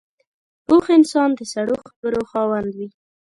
[0.65, 2.89] پوخ انسان د سړو خبرو خاوند وي